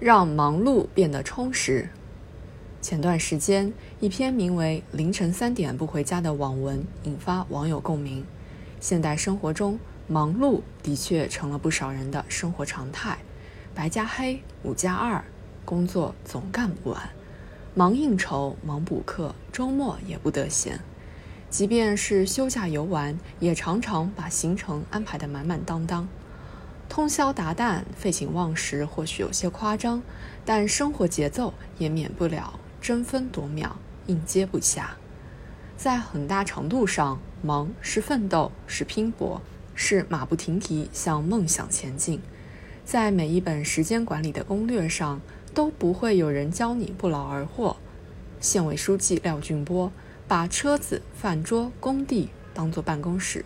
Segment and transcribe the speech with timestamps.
[0.00, 1.88] 让忙碌变得充实。
[2.80, 8.24] 前段时间，一篇名为《凌晨三点不回家》的网文引发网友共鸣。
[8.80, 13.18] 现代生活中，忙碌的确成了不少人的生活常态。
[13.74, 15.24] 白加黑，五加二，
[15.64, 17.10] 工作总干不完，
[17.74, 20.78] 忙应酬，忙补课，周末也不得闲。
[21.50, 26.06] 即便是休假游玩，也常常把行程安排得满满当当。
[26.88, 30.02] 通宵达旦、废寝忘食，或许有些夸张，
[30.44, 34.86] 但生活节奏也免不了争分夺秒、应接不暇。
[35.76, 39.40] 在很大程度上，忙是奋斗，是拼搏，
[39.74, 42.20] 是马不停蹄向梦想前进。
[42.84, 45.20] 在每一本时间管理的攻略上，
[45.54, 47.76] 都不会有人教你不劳而获。
[48.40, 49.92] 县委书记廖俊波
[50.26, 53.44] 把车子、饭桌、工地当作办公室，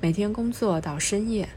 [0.00, 1.48] 每天工作到深夜。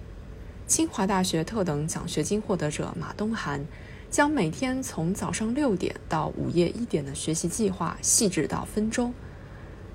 [0.68, 3.66] 清华大学特等奖学金获得者马东涵，
[4.12, 9.14] 将每天从早上六点到午夜一点的学习计划细致到分钟。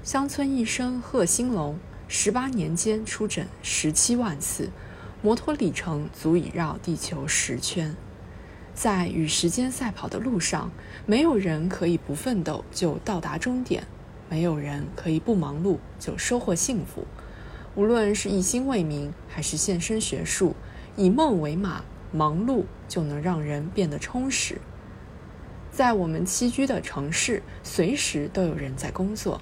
[0.03, 4.71] 乡村医生贺兴龙，十八年间出诊十七万次，
[5.21, 7.95] 摩托里程足以绕地球十圈。
[8.75, 10.71] 在与时间赛跑的路上，
[11.05, 13.87] 没有人可以不奋斗就到达终点，
[14.31, 17.07] 没有人可以不忙碌就收获幸福。
[17.75, 20.55] 无论是一心为民，还是献身学术，
[20.95, 24.61] 以梦为马，忙碌就能让人变得充实。
[25.71, 29.41] 在我们栖居的城市，随时都有人在工作。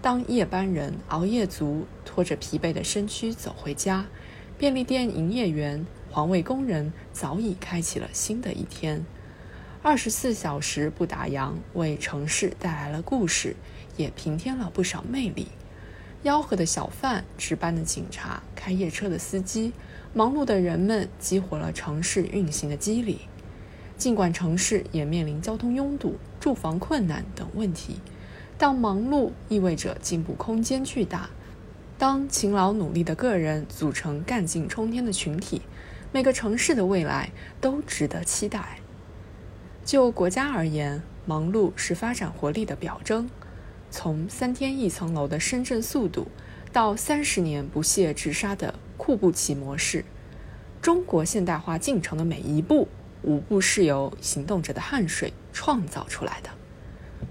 [0.00, 4.06] 当夜班人、熬夜族拖着疲惫的身躯走回家，
[4.56, 9.04] 便利店营业员、环卫工人早已开启了新的一天。
[9.82, 13.56] 二十四小时不打烊，为城市带来了故事，
[13.96, 15.48] 也平添了不少魅力。
[16.24, 19.72] 吆喝的小贩、值班的警察、开夜车的司机，
[20.12, 23.20] 忙碌的人们激活了城市运行的机理。
[23.96, 28.00] 尽管城市也面临交通拥堵、住房困难等问题，
[28.56, 31.30] 但忙碌意味着进步空间巨大。
[31.96, 35.62] 当勤劳努力的个人组成干劲冲天的群体，
[36.12, 37.30] 每个城市的未来
[37.60, 38.78] 都值得期待。
[39.84, 43.28] 就国家而言，忙碌是发展活力的表征。
[43.90, 46.26] 从三天一层楼的深圳速度，
[46.72, 50.04] 到三十年不懈直杀的库布齐模式，
[50.82, 52.88] 中国现代化进程的每一步，
[53.22, 56.50] 无不是由行动者的汗水创造出来的。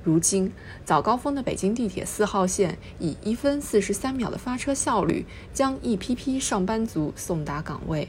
[0.03, 0.51] 如今，
[0.84, 8.07] 早高峰的北京地铁四号线以一分四十三秒的发车效率，将一批批上班族送达岗位；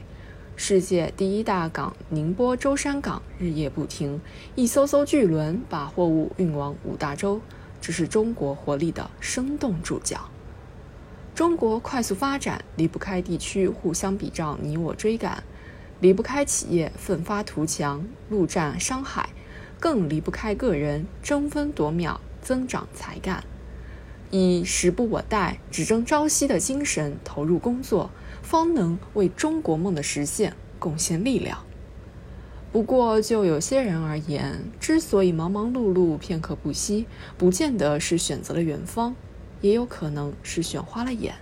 [0.55, 4.19] 世界第一大港宁波舟山港日夜不停，
[4.55, 7.39] 一艘艘巨轮把货物运往五大洲。
[7.81, 10.29] 这是中国活力的生动注脚。
[11.35, 15.43] 中国快速发展离不开地区互相比照、你我追赶，
[16.01, 19.29] 离不开企业奋发图强、陆战商海，
[19.79, 23.43] 更离不开个人争分夺秒、增长才干。
[24.31, 28.11] 以时不我待、只争朝夕的精神投入工作，
[28.43, 31.65] 方能为中国梦的实现贡献力量。
[32.71, 39.15] 不过，就有些人而言，之所以忙忙碌碌、片刻不息，不见得是选择了远方，
[39.61, 41.33] 也有可能是选花了眼。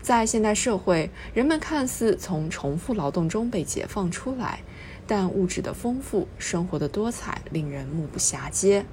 [0.00, 4.60] 在现代社会，人们看似从重复劳动中被解放出来，
[5.04, 8.86] 但物质的丰富、生活的多彩令人目不暇接。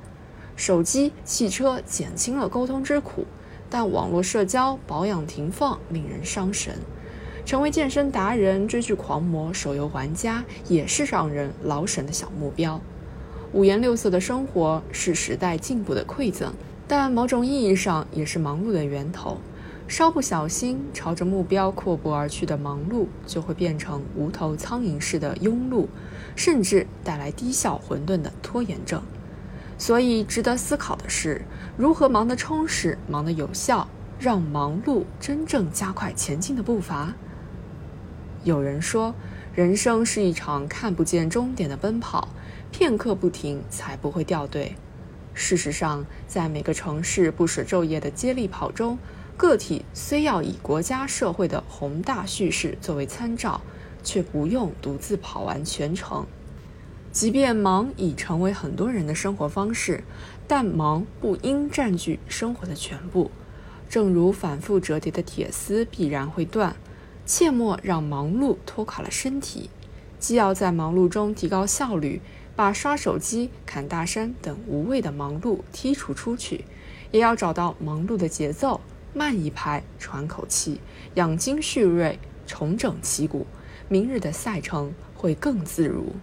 [0.55, 3.27] 手机、汽车减轻了沟通之苦，
[3.69, 6.79] 但网络社交保养停放令人伤神。
[7.45, 12.79] 成为健身达人、追剧狂魔、手游玩家，也是让人劳神的小目标。
[13.51, 16.53] 五颜六色的生活是时代进步的馈赠，
[16.87, 19.37] 但某种意义上也是忙碌的源头。
[19.85, 25.87] 稍不小心，朝着目标阔步而去的忙碌，就会变成无头苍蝇似的庸碌，
[26.35, 29.03] 甚至带来低效混沌的拖延症。
[29.77, 31.41] 所以，值得思考的是，
[31.75, 33.87] 如何忙得充实、忙得有效，
[34.17, 37.13] 让忙碌真正加快前进的步伐。
[38.43, 39.15] 有人说，
[39.55, 42.27] 人生是一场看不见终点的奔跑，
[42.71, 44.75] 片刻不停才不会掉队。
[45.33, 48.99] 事实上，在每个城市不舍昼夜的接力跑中，
[49.37, 53.61] 个体虽要以国家社会的宏大叙事作为参照，
[54.03, 56.25] 却不用独自跑完全程。
[57.13, 60.03] 即便忙已成为很多人的生活方式，
[60.47, 63.31] 但忙不应占据生活的全部。
[63.87, 66.75] 正如反复折叠的铁丝必然会断。
[67.25, 69.69] 切莫让忙碌拖垮了身体，
[70.19, 72.21] 既要在忙碌中提高效率，
[72.55, 76.65] 把刷手机、砍大山等无谓的忙碌剔除出去，
[77.11, 78.81] 也要找到忙碌的节奏，
[79.13, 80.81] 慢一拍，喘口气，
[81.15, 83.47] 养精蓄锐，重整旗鼓，
[83.87, 86.13] 明日的赛程会更自如。